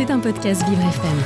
C'est 0.00 0.10
un 0.10 0.18
podcast 0.18 0.66
Vivre 0.66 0.80
FM. 0.80 1.18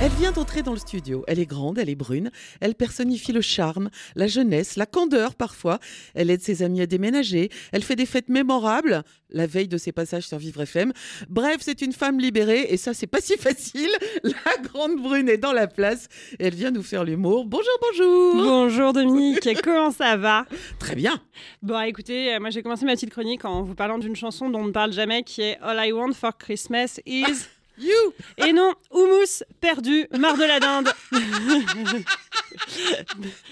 Elle 0.00 0.12
vient 0.12 0.32
d'entrer 0.32 0.62
dans 0.62 0.72
le 0.72 0.78
studio. 0.78 1.24
Elle 1.26 1.38
est 1.38 1.44
grande, 1.44 1.78
elle 1.78 1.90
est 1.90 1.94
brune. 1.94 2.30
Elle 2.62 2.74
personnifie 2.74 3.32
le 3.32 3.42
charme, 3.42 3.90
la 4.16 4.26
jeunesse, 4.26 4.76
la 4.76 4.86
candeur 4.86 5.34
parfois. 5.34 5.78
Elle 6.14 6.30
aide 6.30 6.40
ses 6.40 6.62
amis 6.62 6.80
à 6.80 6.86
déménager. 6.86 7.50
Elle 7.70 7.82
fait 7.82 7.96
des 7.96 8.06
fêtes 8.06 8.30
mémorables 8.30 9.02
la 9.28 9.46
veille 9.46 9.68
de 9.68 9.76
ses 9.76 9.92
passages 9.92 10.26
sur 10.26 10.38
Vivre 10.38 10.62
FM. 10.62 10.94
Bref, 11.28 11.58
c'est 11.60 11.82
une 11.82 11.92
femme 11.92 12.18
libérée 12.18 12.68
et 12.70 12.78
ça, 12.78 12.94
c'est 12.94 13.06
pas 13.06 13.20
si 13.20 13.36
facile. 13.36 13.90
La 14.24 14.62
grande 14.62 14.96
brune 14.96 15.28
est 15.28 15.36
dans 15.36 15.52
la 15.52 15.66
place 15.66 16.08
et 16.38 16.46
elle 16.46 16.54
vient 16.54 16.70
nous 16.70 16.82
faire 16.82 17.04
l'humour. 17.04 17.44
Bonjour, 17.44 17.78
bonjour. 17.82 18.36
Bonjour 18.36 18.94
Dominique, 18.94 19.46
comment 19.62 19.90
ça 19.90 20.16
va? 20.16 20.46
Très 20.78 20.94
bien. 20.94 21.20
Bon, 21.60 21.78
écoutez, 21.82 22.34
euh, 22.34 22.40
moi 22.40 22.48
j'ai 22.48 22.62
commencé 22.62 22.86
ma 22.86 22.94
petite 22.94 23.10
chronique 23.10 23.44
en 23.44 23.64
vous 23.64 23.74
parlant 23.74 23.98
d'une 23.98 24.16
chanson 24.16 24.48
dont 24.48 24.60
on 24.60 24.68
ne 24.68 24.72
parle 24.72 24.94
jamais 24.94 25.24
qui 25.24 25.42
est 25.42 25.58
All 25.60 25.78
I 25.86 25.92
Want 25.92 26.14
for 26.14 26.34
Christmas 26.38 27.00
is. 27.04 27.57
You. 27.80 28.46
Et 28.46 28.52
non, 28.52 28.74
houmous, 28.90 29.42
perdu, 29.60 30.06
marre 30.18 30.36
de 30.36 30.44
la 30.44 30.60
dinde. 30.60 30.88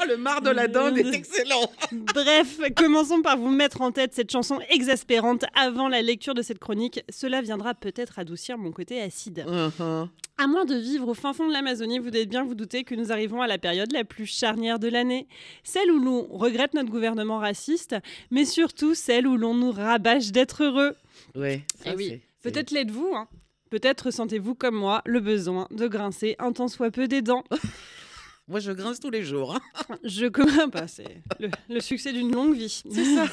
Oh, 0.00 0.04
le 0.08 0.16
mar 0.16 0.40
de 0.42 0.50
la 0.50 0.68
dinde 0.68 0.98
est 0.98 1.14
excellent. 1.14 1.70
Bref, 1.92 2.58
commençons 2.76 3.22
par 3.22 3.36
vous 3.36 3.50
mettre 3.50 3.80
en 3.80 3.92
tête 3.92 4.14
cette 4.14 4.30
chanson 4.30 4.58
exaspérante 4.70 5.44
avant 5.54 5.88
la 5.88 6.02
lecture 6.02 6.34
de 6.34 6.42
cette 6.42 6.58
chronique. 6.58 7.02
Cela 7.08 7.42
viendra 7.42 7.74
peut-être 7.74 8.18
adoucir 8.18 8.58
mon 8.58 8.72
côté 8.72 9.00
acide. 9.00 9.44
Uh-huh. 9.46 10.08
À 10.38 10.46
moins 10.46 10.64
de 10.64 10.74
vivre 10.74 11.08
au 11.08 11.14
fin 11.14 11.32
fond 11.32 11.46
de 11.48 11.52
l'Amazonie, 11.52 11.98
vous 11.98 12.10
devez 12.10 12.26
bien 12.26 12.44
vous 12.44 12.54
douter 12.54 12.84
que 12.84 12.94
nous 12.94 13.12
arrivons 13.12 13.40
à 13.42 13.46
la 13.46 13.58
période 13.58 13.92
la 13.92 14.04
plus 14.04 14.26
charnière 14.26 14.78
de 14.78 14.88
l'année. 14.88 15.28
Celle 15.62 15.90
où 15.90 15.98
l'on 15.98 16.26
regrette 16.30 16.74
notre 16.74 16.90
gouvernement 16.90 17.38
raciste, 17.38 17.96
mais 18.30 18.44
surtout 18.44 18.94
celle 18.94 19.26
où 19.26 19.36
l'on 19.36 19.54
nous 19.54 19.72
rabâche 19.72 20.32
d'être 20.32 20.64
heureux. 20.64 20.94
Ouais. 21.34 21.62
ça, 21.82 21.90
Eh 21.92 21.96
oui, 21.96 22.20
Peut-être 22.42 22.70
l'êtes-vous, 22.70 23.12
hein. 23.14 23.28
Peut-être 23.70 24.02
ressentez-vous 24.06 24.54
comme 24.54 24.76
moi 24.76 25.02
le 25.06 25.20
besoin 25.20 25.66
de 25.70 25.86
grincer 25.88 26.36
un 26.38 26.52
tant 26.52 26.68
soit 26.68 26.90
peu 26.90 27.08
des 27.08 27.22
dents. 27.22 27.44
Moi, 28.48 28.60
je 28.60 28.70
grince 28.70 29.00
tous 29.00 29.10
les 29.10 29.24
jours. 29.24 29.56
hein. 29.56 29.96
Je 30.04 30.26
commence. 30.26 30.70
Bah, 30.72 30.86
c'est 30.86 31.20
le, 31.40 31.50
le 31.68 31.80
succès 31.80 32.12
d'une 32.12 32.30
longue 32.32 32.54
vie. 32.54 32.82
C'est 32.90 33.04
ça. 33.16 33.26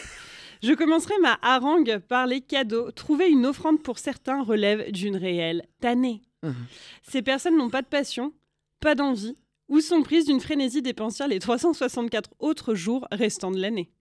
Je 0.64 0.74
commencerai 0.74 1.14
ma 1.22 1.38
harangue 1.44 2.00
par 2.08 2.26
les 2.26 2.42
cadeaux. 2.42 2.90
Trouver 2.90 3.30
une 3.30 3.46
offrande 3.46 3.84
pour 3.84 4.00
certains 4.00 4.42
relève 4.42 4.90
d'une 4.92 5.16
réelle 5.16 5.68
tannée. 5.82 6.24
Mhm. 6.42 6.56
Ces 7.04 7.22
personnes 7.22 7.58
n'ont 7.58 7.70
pas 7.70 7.84
de 7.84 7.88
passion, 7.88 8.34
pas 8.80 8.96
d'envie, 8.96 9.38
ou 9.70 9.82
sont 9.82 10.02
prises 10.02 10.26
d'une 10.26 10.40
frénésie 10.42 10.82
dépensière 10.82 11.28
les 11.28 11.38
364 11.40 12.32
autres 12.40 12.74
jours 12.74 13.08
restants 13.12 13.52
de 13.52 13.60
l'année. 13.62 13.92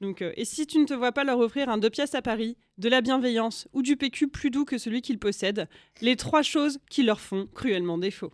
Donc, 0.00 0.22
euh, 0.22 0.32
et 0.36 0.44
si 0.44 0.66
tu 0.66 0.78
ne 0.78 0.86
te 0.86 0.94
vois 0.94 1.12
pas 1.12 1.24
leur 1.24 1.38
offrir 1.38 1.68
un 1.68 1.78
deux 1.78 1.90
pièces 1.90 2.14
à 2.14 2.22
Paris, 2.22 2.56
de 2.78 2.88
la 2.88 3.00
bienveillance 3.00 3.68
ou 3.72 3.82
du 3.82 3.96
PQ 3.96 4.28
plus 4.28 4.50
doux 4.50 4.64
que 4.64 4.78
celui 4.78 5.02
qu'ils 5.02 5.18
possèdent, 5.18 5.68
les 6.00 6.16
trois 6.16 6.42
choses 6.42 6.78
qui 6.90 7.02
leur 7.02 7.20
font 7.20 7.46
cruellement 7.54 7.98
défaut. 7.98 8.32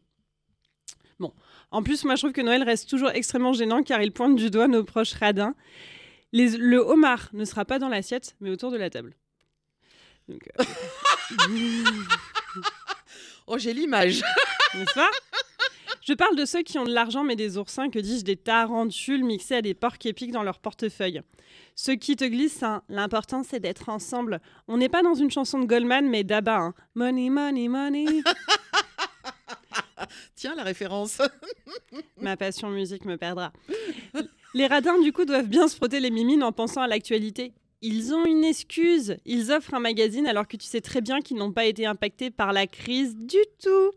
Bon, 1.18 1.34
en 1.70 1.82
plus, 1.82 2.04
moi 2.04 2.14
je 2.16 2.22
trouve 2.22 2.32
que 2.32 2.40
Noël 2.40 2.62
reste 2.62 2.88
toujours 2.88 3.10
extrêmement 3.10 3.52
gênant 3.52 3.82
car 3.82 4.00
il 4.02 4.12
pointe 4.12 4.36
du 4.36 4.50
doigt 4.50 4.68
nos 4.68 4.84
proches 4.84 5.12
radins. 5.14 5.54
Les- 6.32 6.56
le 6.56 6.78
homard 6.78 7.28
ne 7.34 7.44
sera 7.44 7.64
pas 7.64 7.78
dans 7.78 7.88
l'assiette, 7.88 8.36
mais 8.40 8.50
autour 8.50 8.70
de 8.70 8.76
la 8.78 8.88
table. 8.88 9.14
Donc, 10.28 10.48
euh, 10.58 10.64
Oh, 13.46 13.58
j'ai 13.58 13.74
l'image. 13.74 14.22
n'est-ce 14.74 14.94
pas? 14.94 15.10
Je 16.02 16.14
parle 16.14 16.36
de 16.36 16.44
ceux 16.44 16.62
qui 16.62 16.78
ont 16.78 16.84
de 16.84 16.92
l'argent 16.92 17.24
mais 17.24 17.36
des 17.36 17.58
oursins, 17.58 17.90
que 17.90 17.98
dis-je, 17.98 18.24
des 18.24 18.36
tarentules 18.36 19.24
mixés 19.24 19.56
à 19.56 19.62
des 19.62 19.74
porcs 19.74 20.04
épiques 20.04 20.32
dans 20.32 20.42
leur 20.42 20.58
portefeuille. 20.58 21.20
Ceux 21.74 21.94
qui 21.96 22.16
te 22.16 22.24
glissent 22.24 22.62
un 22.62 22.82
l'important 22.88 23.42
c'est 23.42 23.60
d'être 23.60 23.88
ensemble. 23.88 24.40
On 24.68 24.78
n'est 24.78 24.88
pas 24.88 25.02
dans 25.02 25.14
une 25.14 25.30
chanson 25.30 25.58
de 25.58 25.66
Goldman 25.66 26.08
mais 26.08 26.24
d'Abba. 26.24 26.58
hein. 26.58 26.74
Money, 26.94 27.30
money, 27.30 27.68
money. 27.68 28.06
Tiens, 30.34 30.54
la 30.54 30.62
référence. 30.64 31.20
Ma 32.20 32.36
passion 32.36 32.70
musique 32.70 33.04
me 33.04 33.16
perdra. 33.16 33.52
Les 34.54 34.66
radins, 34.66 34.98
du 35.00 35.12
coup, 35.12 35.24
doivent 35.24 35.46
bien 35.48 35.68
se 35.68 35.76
frotter 35.76 36.00
les 36.00 36.10
mimines 36.10 36.42
en 36.42 36.52
pensant 36.52 36.80
à 36.80 36.88
l'actualité. 36.88 37.52
Ils 37.82 38.12
ont 38.14 38.24
une 38.24 38.44
excuse. 38.44 39.16
Ils 39.26 39.52
offrent 39.52 39.74
un 39.74 39.80
magazine 39.80 40.26
alors 40.26 40.48
que 40.48 40.56
tu 40.56 40.66
sais 40.66 40.80
très 40.80 41.00
bien 41.00 41.20
qu'ils 41.20 41.36
n'ont 41.36 41.52
pas 41.52 41.66
été 41.66 41.86
impactés 41.86 42.30
par 42.30 42.52
la 42.52 42.66
crise 42.66 43.16
du 43.16 43.38
tout. 43.62 43.92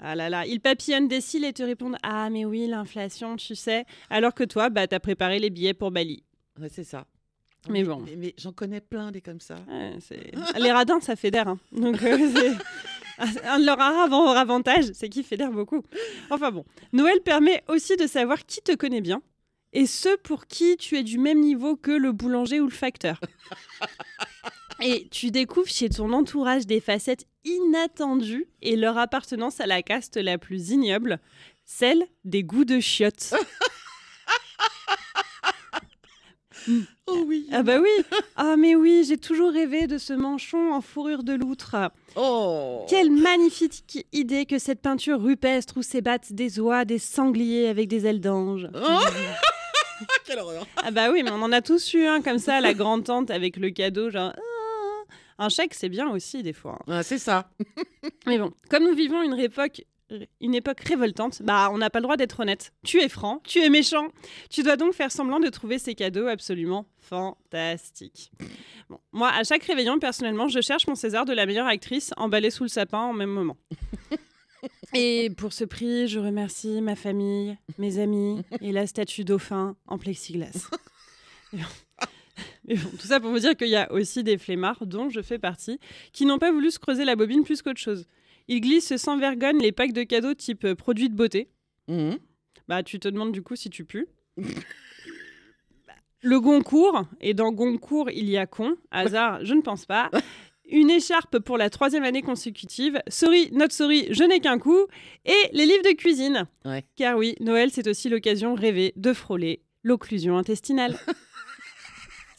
Ah 0.00 0.14
là 0.14 0.30
là, 0.30 0.46
ils 0.46 0.60
papillonnent 0.60 1.08
des 1.08 1.20
cils 1.20 1.44
et 1.44 1.52
te 1.52 1.62
répondent 1.62 1.96
Ah, 2.02 2.30
mais 2.30 2.44
oui, 2.44 2.66
l'inflation, 2.68 3.36
tu 3.36 3.54
sais. 3.54 3.84
Alors 4.10 4.32
que 4.34 4.44
toi, 4.44 4.70
bah, 4.70 4.86
t'as 4.86 5.00
préparé 5.00 5.38
les 5.38 5.50
billets 5.50 5.74
pour 5.74 5.90
Bali. 5.90 6.22
Ouais, 6.60 6.68
c'est 6.68 6.84
ça. 6.84 7.04
Mais 7.68 7.82
bon. 7.82 8.00
Mais, 8.06 8.14
mais 8.16 8.34
j'en 8.38 8.52
connais 8.52 8.80
plein 8.80 9.10
des 9.10 9.20
comme 9.20 9.40
ça. 9.40 9.56
Ouais, 9.68 9.94
les 10.60 10.70
radins, 10.72 11.00
ça 11.00 11.16
fédère. 11.16 11.48
hein. 11.48 11.58
Donc, 11.72 12.00
euh, 12.02 12.16
c'est- 12.34 12.56
un 13.48 13.58
de 13.58 13.66
leurs 13.66 13.78
rares 13.78 14.36
avantages, 14.36 14.92
c'est 14.94 15.08
qu'ils 15.08 15.24
fédèrent 15.24 15.50
beaucoup. 15.50 15.82
Enfin 16.30 16.52
bon, 16.52 16.64
Noël 16.92 17.20
permet 17.24 17.64
aussi 17.66 17.96
de 17.96 18.06
savoir 18.06 18.46
qui 18.46 18.60
te 18.62 18.76
connaît 18.76 19.00
bien 19.00 19.22
et 19.72 19.86
ceux 19.86 20.16
pour 20.18 20.46
qui 20.46 20.76
tu 20.76 20.96
es 20.96 21.02
du 21.02 21.18
même 21.18 21.40
niveau 21.40 21.74
que 21.74 21.90
le 21.90 22.12
boulanger 22.12 22.60
ou 22.60 22.66
le 22.66 22.70
facteur. 22.70 23.20
Et 24.80 25.08
tu 25.10 25.30
découvres 25.30 25.68
chez 25.68 25.88
ton 25.88 26.12
entourage 26.12 26.66
des 26.66 26.80
facettes 26.80 27.26
inattendues 27.44 28.46
et 28.62 28.76
leur 28.76 28.96
appartenance 28.98 29.60
à 29.60 29.66
la 29.66 29.82
caste 29.82 30.16
la 30.16 30.38
plus 30.38 30.70
ignoble, 30.70 31.18
celle 31.64 32.04
des 32.24 32.44
goûts 32.44 32.64
de 32.64 32.80
chiottes. 32.80 33.34
Oh 37.06 37.24
oui. 37.26 37.48
Ah 37.52 37.62
bah 37.62 37.78
oui 37.80 38.04
Ah 38.36 38.56
mais 38.58 38.74
oui, 38.74 39.04
j'ai 39.08 39.16
toujours 39.16 39.52
rêvé 39.52 39.86
de 39.86 39.96
ce 39.96 40.12
manchon 40.12 40.72
en 40.72 40.80
fourrure 40.80 41.22
de 41.22 41.32
loutre. 41.32 41.76
Oh. 42.16 42.84
Quelle 42.88 43.10
magnifique 43.10 44.06
idée 44.12 44.44
que 44.44 44.58
cette 44.58 44.82
peinture 44.82 45.20
rupestre 45.20 45.78
où 45.78 45.82
s'ébattent 45.82 46.32
des 46.32 46.60
oies, 46.60 46.84
des 46.84 46.98
sangliers 46.98 47.68
avec 47.68 47.88
des 47.88 48.06
ailes 48.06 48.20
d'ange. 48.20 48.68
Oh. 48.74 48.98
Quelle 50.26 50.40
horreur. 50.40 50.66
Ah 50.76 50.90
bah 50.90 51.10
oui, 51.10 51.22
mais 51.22 51.30
on 51.30 51.42
en 51.42 51.52
a 51.52 51.62
tous 51.62 51.94
eu 51.94 52.04
un 52.04 52.20
comme 52.20 52.38
ça 52.38 52.60
la 52.60 52.74
grande 52.74 53.04
tante 53.04 53.30
avec 53.30 53.56
le 53.56 53.70
cadeau, 53.70 54.10
genre... 54.10 54.34
Un 55.38 55.48
chèque, 55.48 55.74
c'est 55.74 55.88
bien 55.88 56.08
aussi 56.10 56.42
des 56.42 56.52
fois. 56.52 56.78
hein. 56.80 56.84
Ah, 56.98 57.02
c'est 57.02 57.18
ça. 57.18 57.50
Mais 58.26 58.38
bon, 58.38 58.52
comme 58.70 58.84
nous 58.84 58.94
vivons 58.94 59.22
une 59.22 59.38
époque, 59.38 59.84
une 60.40 60.54
époque 60.54 60.80
révoltante, 60.80 61.42
bah 61.42 61.68
on 61.72 61.78
n'a 61.78 61.90
pas 61.90 61.98
le 62.00 62.04
droit 62.04 62.16
d'être 62.16 62.40
honnête. 62.40 62.72
Tu 62.84 63.00
es 63.00 63.08
franc, 63.08 63.40
tu 63.44 63.60
es 63.60 63.68
méchant. 63.68 64.08
Tu 64.50 64.62
dois 64.62 64.76
donc 64.76 64.94
faire 64.94 65.12
semblant 65.12 65.38
de 65.38 65.48
trouver 65.48 65.78
ces 65.78 65.94
cadeaux 65.94 66.26
absolument 66.26 66.86
fantastiques. 66.98 68.32
Bon, 68.88 68.98
moi, 69.12 69.28
à 69.30 69.44
chaque 69.44 69.62
réveillon, 69.64 69.98
personnellement, 69.98 70.48
je 70.48 70.60
cherche 70.60 70.86
mon 70.88 70.94
César 70.94 71.24
de 71.24 71.32
la 71.34 71.46
meilleure 71.46 71.66
actrice 71.66 72.12
emballée 72.16 72.50
sous 72.50 72.64
le 72.64 72.68
sapin 72.68 73.00
en 73.00 73.12
même 73.12 73.30
moment. 73.30 73.56
Et 74.94 75.30
pour 75.36 75.52
ce 75.52 75.64
prix, 75.64 76.08
je 76.08 76.18
remercie 76.18 76.80
ma 76.80 76.96
famille, 76.96 77.56
mes 77.76 77.98
amis 78.00 78.42
et 78.60 78.72
la 78.72 78.86
statue 78.88 79.22
dauphin 79.24 79.76
en 79.86 79.98
plexiglas. 79.98 80.68
Bon. 82.68 82.90
Tout 82.98 83.06
ça 83.06 83.18
pour 83.20 83.30
vous 83.30 83.38
dire 83.38 83.56
qu'il 83.56 83.68
y 83.68 83.76
a 83.76 83.90
aussi 83.92 84.22
des 84.22 84.36
flemmards, 84.38 84.86
dont 84.86 85.08
je 85.08 85.22
fais 85.22 85.38
partie, 85.38 85.78
qui 86.12 86.26
n'ont 86.26 86.38
pas 86.38 86.52
voulu 86.52 86.70
se 86.70 86.78
creuser 86.78 87.04
la 87.04 87.16
bobine 87.16 87.44
plus 87.44 87.62
qu'autre 87.62 87.80
chose. 87.80 88.06
Ils 88.48 88.60
glissent 88.60 88.96
sans 88.96 89.18
vergogne 89.18 89.60
les 89.60 89.72
packs 89.72 89.92
de 89.92 90.02
cadeaux 90.02 90.34
type 90.34 90.64
euh, 90.64 90.74
produits 90.74 91.08
de 91.08 91.14
beauté. 91.14 91.48
Mhm. 91.88 92.18
Bah, 92.66 92.82
tu 92.82 92.98
te 92.98 93.08
demandes 93.08 93.32
du 93.32 93.42
coup 93.42 93.56
si 93.56 93.70
tu 93.70 93.84
pues. 93.84 94.06
Le 96.20 96.40
Goncourt, 96.40 97.04
et 97.20 97.32
dans 97.32 97.52
Goncourt, 97.52 98.10
il 98.10 98.28
y 98.28 98.36
a 98.36 98.46
con. 98.46 98.76
Hasard, 98.90 99.44
je 99.44 99.54
ne 99.54 99.62
pense 99.62 99.86
pas. 99.86 100.10
Une 100.70 100.90
écharpe 100.90 101.38
pour 101.38 101.56
la 101.56 101.70
troisième 101.70 102.02
année 102.02 102.22
consécutive. 102.22 103.00
Sorry, 103.08 103.50
not 103.52 103.70
sorry, 103.70 104.08
je 104.10 104.24
n'ai 104.24 104.40
qu'un 104.40 104.58
coup. 104.58 104.86
Et 105.24 105.48
les 105.52 105.64
livres 105.64 105.84
de 105.84 105.96
cuisine. 105.96 106.46
Ouais. 106.64 106.84
Car 106.96 107.16
oui, 107.16 107.36
Noël, 107.40 107.70
c'est 107.72 107.86
aussi 107.86 108.08
l'occasion 108.08 108.54
rêvée 108.54 108.92
de 108.96 109.12
frôler 109.12 109.62
l'occlusion 109.84 110.36
intestinale. 110.36 110.98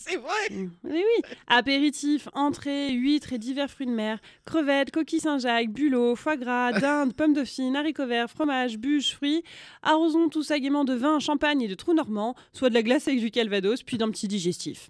C'est 0.10 0.18
vrai. 0.18 0.50
Oui, 0.50 0.70
oui. 0.84 1.32
Apéritif, 1.48 2.30
entrée, 2.34 2.92
huîtres 2.92 3.34
et 3.34 3.38
divers 3.38 3.70
fruits 3.70 3.86
de 3.86 3.92
mer, 3.92 4.20
crevettes, 4.46 4.92
coquilles 4.92 5.20
Saint-Jacques, 5.20 5.70
bulots, 5.70 6.16
foie 6.16 6.36
gras, 6.36 6.72
dinde, 6.80 7.14
pommes 7.14 7.34
de 7.34 7.44
fine, 7.44 7.76
haricots 7.76 8.08
verts, 8.08 8.30
fromage, 8.30 8.78
bûches, 8.78 9.14
fruits. 9.14 9.44
Arrosons 9.84 10.30
tout 10.30 10.44
ça 10.44 10.60
gaiement 10.60 10.84
de 10.84 10.94
vin, 10.94 11.20
champagne 11.20 11.62
et 11.62 11.68
de 11.68 11.76
trous 11.76 11.94
normands, 11.94 12.36
soit 12.54 12.70
de 12.70 12.74
la 12.74 12.82
glace 12.82 13.08
avec 13.08 13.20
du 13.20 13.30
calvados, 13.30 13.84
puis 13.84 13.98
d'un 13.98 14.10
petit 14.10 14.28
digestif. 14.28 14.90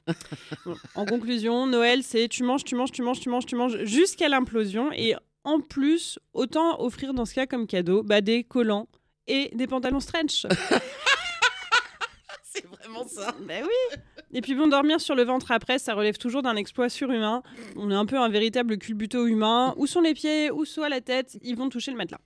Bon. 0.66 0.76
En 0.96 1.06
conclusion, 1.06 1.68
Noël, 1.68 2.04
c'est 2.04 2.28
tu 2.28 2.44
manges, 2.44 2.64
tu 2.64 2.76
manges, 2.76 2.92
tu 2.92 3.02
manges, 3.02 3.20
tu 3.20 3.30
manges, 3.30 3.46
tu 3.46 3.56
manges, 3.56 3.84
jusqu'à 3.84 4.30
l'implosion. 4.30 4.92
Et 4.94 5.16
en 5.44 5.60
plus, 5.60 6.20
autant 6.34 6.82
offrir 6.82 7.14
dans 7.14 7.26
ce 7.26 7.34
cas 7.34 7.46
comme 7.46 7.68
cadeau 7.68 8.04
bah, 8.04 8.22
des 8.22 8.44
collants 8.44 8.88
et 9.28 9.50
des 9.54 9.68
pantalons 9.68 10.00
stretch. 10.00 10.46
C'est 12.44 12.66
vraiment 12.66 13.08
ça. 13.08 13.36
Ben 13.42 13.64
oui. 13.64 13.98
Et 14.32 14.42
puis 14.42 14.54
bon, 14.54 14.68
dormir 14.68 15.02
sur 15.02 15.16
le 15.16 15.24
ventre 15.24 15.52
après, 15.52 15.80
ça 15.80 15.94
relève 15.96 16.18
toujours 16.18 16.42
d'un 16.42 16.56
exploit 16.56 16.90
surhumain. 16.90 17.42
On 17.76 17.90
est 17.90 17.96
un 17.96 18.06
peu 18.06 18.18
un 18.18 18.30
véritable 18.30 18.78
culbuto 18.78 19.26
humain. 19.26 19.74
Où 19.78 19.88
sont 19.88 20.02
les 20.02 20.14
pieds, 20.14 20.52
où 20.52 20.66
soit 20.66 20.90
la 20.90 21.02
tête, 21.02 21.38
ils 21.42 21.56
vont 21.56 21.70
toucher 21.70 21.92
le 21.92 21.98
matelas. 21.98 22.22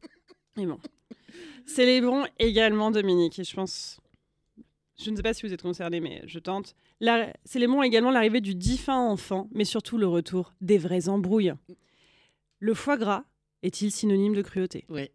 Et 0.58 0.66
bon. 0.66 0.78
Célébrons 1.66 2.24
également 2.38 2.90
Dominique, 2.90 3.38
et 3.38 3.44
je 3.44 3.54
pense... 3.54 3.98
Je 5.02 5.10
ne 5.10 5.16
sais 5.16 5.22
pas 5.22 5.34
si 5.34 5.44
vous 5.46 5.52
êtes 5.52 5.62
concernés, 5.62 6.00
mais 6.00 6.22
je 6.26 6.38
tente. 6.38 6.76
La... 7.00 7.32
Célébrons 7.44 7.82
également 7.82 8.10
l'arrivée 8.10 8.40
du 8.40 8.54
défunt 8.54 8.98
enfant, 8.98 9.48
mais 9.52 9.64
surtout 9.64 9.98
le 9.98 10.06
retour 10.06 10.52
des 10.60 10.78
vraies 10.78 11.08
embrouilles. 11.08 11.54
Le 12.60 12.74
foie 12.74 12.96
gras 12.96 13.24
est-il 13.62 13.90
synonyme 13.90 14.34
de 14.34 14.42
cruauté? 14.42 14.84
Oui. 14.88 15.10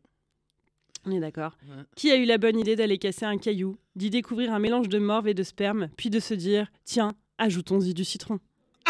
On 1.05 1.11
est 1.11 1.19
d'accord. 1.19 1.57
Ouais. 1.63 1.83
Qui 1.95 2.11
a 2.11 2.17
eu 2.17 2.25
la 2.25 2.37
bonne 2.37 2.59
idée 2.59 2.75
d'aller 2.75 2.97
casser 2.97 3.25
un 3.25 3.37
caillou, 3.37 3.77
d'y 3.95 4.09
découvrir 4.09 4.53
un 4.53 4.59
mélange 4.59 4.89
de 4.89 4.99
morve 4.99 5.27
et 5.27 5.33
de 5.33 5.43
sperme, 5.43 5.89
puis 5.97 6.09
de 6.09 6.19
se 6.19 6.33
dire 6.33 6.71
tiens, 6.83 7.13
ajoutons-y 7.37 7.93
du 7.93 8.03
citron 8.03 8.39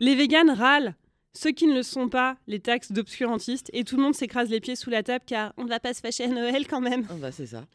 Les 0.00 0.14
véganes 0.14 0.50
râlent. 0.50 0.96
Ceux 1.32 1.52
qui 1.52 1.68
ne 1.68 1.74
le 1.74 1.84
sont 1.84 2.08
pas, 2.08 2.36
les 2.48 2.58
taxes 2.58 2.90
d'obscurantistes, 2.90 3.70
et 3.72 3.84
tout 3.84 3.96
le 3.96 4.02
monde 4.02 4.16
s'écrase 4.16 4.50
les 4.50 4.58
pieds 4.58 4.74
sous 4.74 4.90
la 4.90 5.04
table 5.04 5.24
car 5.26 5.52
on 5.56 5.62
ne 5.64 5.68
va 5.68 5.78
pas 5.78 5.94
se 5.94 6.00
fâcher 6.00 6.24
à 6.24 6.28
Noël 6.28 6.66
quand 6.66 6.80
même. 6.80 7.06
Ah 7.08 7.14
bah, 7.20 7.30
c'est 7.30 7.46
ça. 7.46 7.66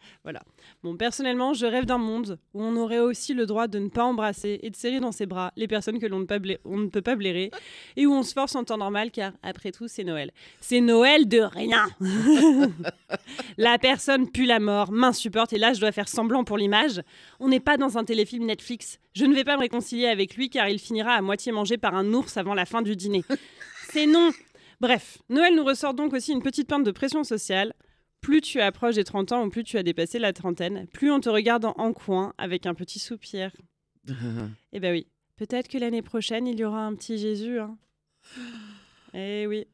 Bon, 0.83 0.97
personnellement, 0.97 1.53
je 1.53 1.65
rêve 1.65 1.85
d'un 1.85 1.97
monde 1.97 2.37
où 2.53 2.61
on 2.61 2.75
aurait 2.75 2.99
aussi 2.99 3.33
le 3.33 3.45
droit 3.45 3.67
de 3.67 3.79
ne 3.79 3.87
pas 3.87 4.03
embrasser 4.03 4.59
et 4.61 4.69
de 4.69 4.75
serrer 4.75 4.99
dans 4.99 5.13
ses 5.13 5.25
bras 5.25 5.53
les 5.55 5.67
personnes 5.69 5.99
que 5.99 6.05
l'on 6.05 6.19
ne, 6.19 6.25
bla- 6.25 6.57
ne 6.65 6.87
peut 6.87 7.01
pas 7.01 7.15
blairer 7.15 7.49
et 7.95 8.05
où 8.05 8.13
on 8.13 8.23
se 8.23 8.33
force 8.33 8.55
en 8.55 8.65
temps 8.65 8.77
normal 8.77 9.09
car, 9.11 9.31
après 9.41 9.71
tout, 9.71 9.87
c'est 9.87 10.03
Noël. 10.03 10.31
C'est 10.59 10.81
Noël 10.81 11.25
de 11.27 11.39
rien 11.39 11.85
La 13.57 13.77
personne 13.77 14.29
pue 14.29 14.45
la 14.45 14.59
mort, 14.59 14.91
m'insupporte 14.91 15.53
et 15.53 15.57
là, 15.57 15.73
je 15.73 15.79
dois 15.79 15.91
faire 15.93 16.09
semblant 16.09 16.43
pour 16.43 16.57
l'image. 16.57 17.01
On 17.39 17.47
n'est 17.47 17.59
pas 17.61 17.77
dans 17.77 17.97
un 17.97 18.03
téléfilm 18.03 18.45
Netflix. 18.45 18.99
Je 19.13 19.23
ne 19.25 19.33
vais 19.33 19.45
pas 19.45 19.55
me 19.55 19.61
réconcilier 19.61 20.07
avec 20.07 20.35
lui 20.35 20.49
car 20.49 20.67
il 20.67 20.77
finira 20.79 21.13
à 21.13 21.21
moitié 21.21 21.53
mangé 21.53 21.77
par 21.77 21.95
un 21.95 22.13
ours 22.13 22.35
avant 22.35 22.53
la 22.53 22.65
fin 22.65 22.81
du 22.81 22.95
dîner. 22.97 23.23
C'est 23.95 24.07
non 24.07 24.31
Bref, 24.81 25.19
Noël 25.29 25.55
nous 25.55 25.63
ressort 25.63 25.93
donc 25.93 26.11
aussi 26.11 26.33
une 26.33 26.41
petite 26.41 26.67
pinte 26.67 26.83
de 26.83 26.91
pression 26.91 27.23
sociale. 27.23 27.71
Plus 28.19 28.41
tu 28.41 28.59
approches 28.59 28.95
des 28.95 29.05
30 29.05 29.31
ans 29.31 29.45
ou 29.45 29.49
plus 29.49 29.63
tu 29.63 29.77
as 29.77 29.83
dépassé 29.83 30.19
la 30.19 30.33
trentaine, 30.33 30.85
plus 30.87 31.09
on 31.11 31.21
te 31.21 31.29
regarde 31.29 31.63
en, 31.63 31.75
en 31.77 31.93
coin 31.93 32.33
avec 32.37 32.65
un 32.65 32.73
petit 32.73 32.99
soupir. 32.99 33.55
Eh 34.73 34.81
ben 34.81 34.91
oui, 34.91 35.07
peut-être 35.37 35.69
que 35.69 35.77
l'année 35.77 36.01
prochaine, 36.01 36.45
il 36.45 36.59
y 36.59 36.65
aura 36.65 36.85
un 36.85 36.93
petit 36.93 37.17
Jésus. 37.17 37.57
Hein. 37.57 37.77
Eh 39.13 39.47
oui. 39.47 39.65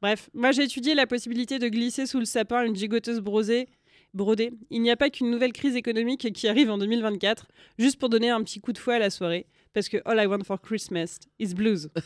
Bref, 0.00 0.30
moi 0.32 0.52
j'ai 0.52 0.62
étudié 0.62 0.94
la 0.94 1.06
possibilité 1.06 1.58
de 1.58 1.68
glisser 1.68 2.06
sous 2.06 2.18
le 2.18 2.24
sapin 2.24 2.64
une 2.64 2.74
gigoteuse 2.74 3.20
brosée. 3.20 3.68
Brodée. 4.14 4.54
Il 4.70 4.80
n'y 4.80 4.90
a 4.90 4.96
pas 4.96 5.10
qu'une 5.10 5.30
nouvelle 5.30 5.52
crise 5.52 5.76
économique 5.76 6.32
qui 6.32 6.48
arrive 6.48 6.70
en 6.70 6.78
2024, 6.78 7.48
juste 7.78 7.98
pour 7.98 8.08
donner 8.08 8.30
un 8.30 8.42
petit 8.42 8.60
coup 8.60 8.72
de 8.72 8.78
fouet 8.78 8.94
à 8.94 8.98
la 8.98 9.10
soirée. 9.10 9.46
Parce 9.74 9.90
que 9.90 9.98
All 10.06 10.18
I 10.18 10.26
Want 10.26 10.44
for 10.44 10.58
Christmas 10.58 11.18
is 11.38 11.52
blues. 11.52 11.90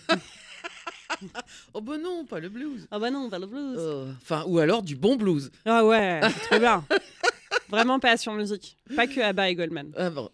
oh 1.74 1.80
bah 1.80 1.98
non, 1.98 2.24
pas 2.24 2.40
le 2.40 2.48
blues. 2.48 2.86
Ah 2.90 2.98
bah 2.98 3.10
non, 3.10 3.28
pas 3.30 3.38
le 3.38 3.46
blues. 3.46 3.76
Euh, 3.78 4.12
Enfin, 4.22 4.44
ou 4.46 4.58
alors 4.58 4.82
du 4.82 4.96
bon 4.96 5.16
blues. 5.16 5.50
Ah 5.64 5.84
ouais, 5.84 6.20
c'est 6.22 6.40
trop 6.50 6.58
bien. 6.58 6.84
Vraiment 7.68 7.98
passion 8.00 8.34
musique. 8.34 8.76
Pas 8.96 9.06
que 9.06 9.20
Abba 9.20 9.48
et 9.50 9.54
Goldman. 9.54 9.92
Ah 9.96 10.10
bon, 10.10 10.30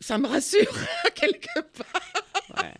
ça 0.00 0.18
me 0.18 0.26
rassure 0.26 0.74
quelque 1.14 1.60
part. 1.76 2.24
Ouais. 2.56 2.72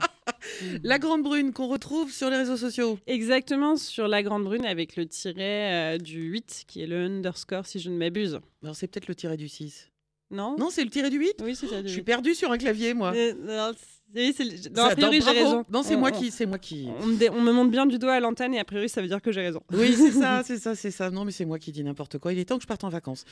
La 0.83 0.99
grande 0.99 1.23
brune 1.23 1.53
qu'on 1.53 1.69
retrouve 1.69 2.11
sur 2.13 2.29
les 2.31 2.37
réseaux 2.37 2.57
sociaux. 2.57 2.99
Exactement 3.07 3.77
sur 3.77 4.09
la 4.09 4.23
grande 4.23 4.45
brune 4.45 4.67
avec 4.67 4.97
le 4.97 5.07
tiret 5.07 5.95
euh, 5.95 5.99
du 5.99 6.23
8 6.23 6.65
qui 6.67 6.83
est 6.83 6.87
le 6.87 7.05
underscore 7.05 7.67
si 7.67 7.79
je 7.79 7.89
ne 7.91 7.97
m'abuse. 7.97 8.41
Alors 8.63 8.75
c'est 8.75 8.87
peut-être 8.89 9.07
le 9.09 9.15
tiré 9.15 9.37
du 9.37 9.49
6. 9.49 9.89
Non? 10.33 10.57
Non, 10.59 10.71
c'est 10.71 10.85
le 10.85 10.91
tiré 10.91 11.11
du 11.11 11.19
8 11.19 11.35
Oui, 11.43 11.57
c'est 11.57 11.67
ça. 11.67 11.83
Je 11.83 11.89
suis 11.89 11.99
8. 11.99 12.03
perdu 12.05 12.35
sur 12.35 12.53
un 12.53 12.59
clavier, 12.59 12.95
moi. 12.95 13.13
Euh, 13.15 13.35
non, 13.41 13.73
c'est 14.15 14.45
le- 14.45 14.77
non, 14.77 14.85
a 14.85 14.91
priori, 14.97 15.21
j'ai 15.21 15.31
raison. 15.31 15.65
Non, 15.73 15.83
c'est 15.83 15.97
moi 15.97 16.11
qui, 16.11 16.31
c'est 16.31 16.47
moi 16.47 16.59
qui. 16.59 16.89
On 17.03 17.07
me, 17.07 17.17
dé- 17.17 17.31
on 17.31 17.41
me 17.41 17.53
montre 17.53 17.71
bien 17.71 17.87
du 17.87 17.99
doigt 17.99 18.15
à 18.15 18.21
l'antenne 18.21 18.55
et 18.55 18.59
a 18.59 18.65
priori, 18.65 18.89
ça 18.89 19.01
veut 19.03 19.09
dire 19.09 19.23
que 19.23 19.33
j'ai 19.33 19.41
raison. 19.43 19.61
Oui, 19.73 19.95
c'est 19.97 20.11
ça, 20.13 20.43
c'est 20.47 20.59
ça, 20.59 20.75
c'est 20.75 20.91
ça. 20.91 21.11
Non, 21.11 21.25
mais 21.25 21.33
c'est 21.33 21.45
moi 21.45 21.59
qui 21.59 21.73
dis 21.73 21.85
n'importe 21.85 22.19
quoi. 22.19 22.33
Il 22.33 22.39
est 22.39 22.45
temps 22.45 22.57
que 22.57 22.63
je 22.63 22.69
parte 22.69 22.85
en 22.85 22.89
vacances. 22.89 23.25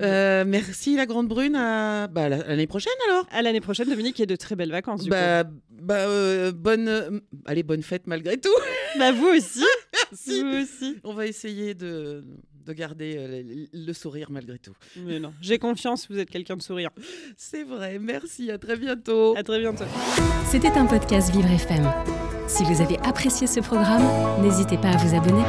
Euh, 0.00 0.44
merci 0.46 0.96
la 0.96 1.06
grande 1.06 1.28
brune. 1.28 1.54
À... 1.56 2.08
Bah, 2.08 2.28
la- 2.28 2.38
l'année 2.46 2.66
prochaine 2.66 2.92
alors. 3.08 3.26
À 3.30 3.42
l'année 3.42 3.60
prochaine, 3.60 3.88
Dominique, 3.88 4.18
et 4.20 4.26
de 4.26 4.36
très 4.36 4.56
belles 4.56 4.70
vacances. 4.72 5.02
Du 5.04 5.10
Bah, 5.10 5.44
bah 5.82 5.94
euh, 6.08 6.52
bonne, 6.52 6.88
euh, 6.88 7.20
allez, 7.44 7.62
bonne 7.62 7.82
fête 7.82 8.06
malgré 8.06 8.36
tout. 8.38 8.48
bah, 8.98 9.12
vous 9.12 9.26
aussi. 9.28 9.64
Merci. 10.12 10.42
Vous 10.42 10.62
aussi. 10.62 10.96
On 11.04 11.12
va 11.14 11.26
essayer 11.26 11.74
de, 11.74 12.24
de 12.64 12.72
garder 12.72 13.16
euh, 13.18 13.42
le, 13.42 13.86
le 13.86 13.92
sourire 13.92 14.28
malgré 14.30 14.58
tout. 14.58 14.74
Mais 14.96 15.18
non, 15.20 15.32
j'ai 15.40 15.58
confiance, 15.58 16.08
vous 16.10 16.18
êtes 16.18 16.30
quelqu'un 16.30 16.56
de 16.56 16.62
souriant. 16.62 16.90
C'est 17.36 17.64
vrai. 17.64 17.98
Merci. 17.98 18.50
À 18.50 18.58
très 18.58 18.76
bientôt. 18.76 19.34
À 19.36 19.42
très 19.42 19.58
bientôt. 19.60 19.84
C'était 20.50 20.68
un 20.72 20.86
podcast 20.86 21.30
Vivre 21.34 21.50
FM. 21.50 21.90
Si 22.48 22.64
vous 22.64 22.80
avez 22.82 22.98
apprécié 22.98 23.46
ce 23.46 23.60
programme, 23.60 24.02
n'hésitez 24.42 24.76
pas 24.76 24.90
à 24.90 24.96
vous 24.96 25.14
abonner. 25.16 25.42